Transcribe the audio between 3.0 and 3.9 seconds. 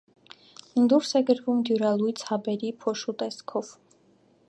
տեսքով։